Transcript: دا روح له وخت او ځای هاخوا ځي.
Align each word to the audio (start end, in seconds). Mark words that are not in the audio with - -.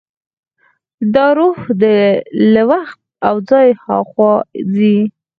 دا 1.13 1.27
روح 1.39 1.59
له 2.53 2.61
وخت 2.71 2.99
او 3.27 3.35
ځای 3.49 3.67
هاخوا 3.83 4.33
ځي. 4.73 4.97